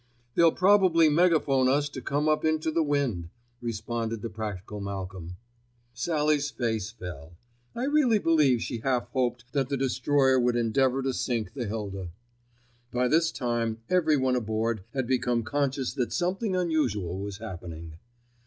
"They'll 0.33 0.51
probably 0.51 1.09
megaphone 1.09 1.69
us 1.69 1.87
to 1.89 2.01
come 2.01 2.27
up 2.27 2.43
into 2.43 2.71
the 2.71 2.81
wind," 2.81 3.29
responded 3.61 4.23
the 4.23 4.31
practical 4.31 4.81
Malcolm. 4.81 5.37
Sallie's 5.93 6.49
face 6.49 6.89
fell. 6.89 7.33
I 7.75 7.83
really 7.83 8.17
believe 8.17 8.63
she 8.63 8.79
half 8.79 9.09
hoped 9.09 9.45
that 9.53 9.69
the 9.69 9.77
destroyer 9.77 10.39
would 10.39 10.55
endeavour 10.55 11.03
to 11.03 11.13
sink 11.13 11.53
the 11.53 11.67
Hilda. 11.67 12.09
By 12.89 13.09
this 13.09 13.31
time 13.31 13.77
everyone 13.91 14.35
aboard 14.35 14.83
had 14.95 15.05
become 15.05 15.43
conscious 15.43 15.93
that 15.93 16.11
something 16.11 16.55
unusual 16.55 17.19
was 17.19 17.37
happening. 17.37 17.99